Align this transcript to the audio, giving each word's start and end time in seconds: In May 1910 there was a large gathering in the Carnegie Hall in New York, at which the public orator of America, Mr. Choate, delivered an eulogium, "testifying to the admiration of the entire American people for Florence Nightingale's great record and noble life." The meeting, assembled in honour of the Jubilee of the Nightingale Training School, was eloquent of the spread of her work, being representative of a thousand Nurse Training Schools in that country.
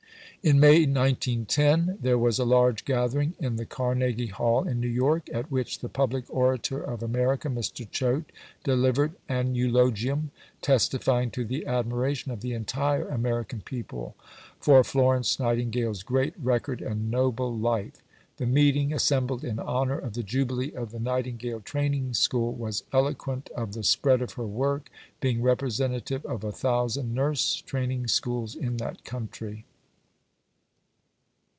In 0.43 0.59
May 0.59 0.87
1910 0.87 1.99
there 2.01 2.17
was 2.17 2.39
a 2.39 2.45
large 2.45 2.83
gathering 2.83 3.35
in 3.39 3.57
the 3.57 3.65
Carnegie 3.67 4.25
Hall 4.25 4.67
in 4.67 4.79
New 4.79 4.87
York, 4.87 5.29
at 5.31 5.51
which 5.51 5.81
the 5.81 5.87
public 5.87 6.25
orator 6.33 6.81
of 6.81 7.03
America, 7.03 7.47
Mr. 7.47 7.87
Choate, 7.91 8.31
delivered 8.63 9.13
an 9.29 9.53
eulogium, 9.53 10.31
"testifying 10.63 11.29
to 11.29 11.45
the 11.45 11.67
admiration 11.67 12.31
of 12.31 12.41
the 12.41 12.53
entire 12.53 13.07
American 13.07 13.61
people 13.61 14.15
for 14.59 14.83
Florence 14.83 15.39
Nightingale's 15.39 16.01
great 16.01 16.33
record 16.41 16.81
and 16.81 17.11
noble 17.11 17.55
life." 17.55 18.01
The 18.37 18.47
meeting, 18.47 18.91
assembled 18.91 19.43
in 19.45 19.59
honour 19.59 19.99
of 19.99 20.13
the 20.13 20.23
Jubilee 20.23 20.71
of 20.73 20.89
the 20.89 20.99
Nightingale 20.99 21.59
Training 21.61 22.15
School, 22.15 22.51
was 22.51 22.83
eloquent 22.91 23.49
of 23.55 23.73
the 23.73 23.83
spread 23.83 24.23
of 24.23 24.33
her 24.33 24.47
work, 24.47 24.89
being 25.19 25.43
representative 25.43 26.25
of 26.25 26.43
a 26.43 26.51
thousand 26.51 27.13
Nurse 27.13 27.61
Training 27.67 28.07
Schools 28.07 28.55
in 28.55 28.77
that 28.77 29.03
country. 29.05 29.65